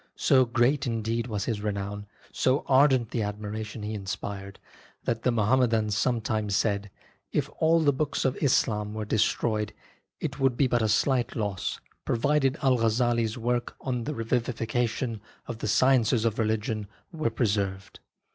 [0.17, 4.57] So great, indeed, was his renown, so ardent the admiration he inspired,
[5.03, 6.89] that the Muhammedans sometimes said:
[7.31, 9.73] "If all the books of Islam were destroyed,
[10.19, 15.21] it would be but a slight loss, provided Al Ghazzali' s work on the Revivification
[15.45, 17.99] of the Sciences of Religion were preserved."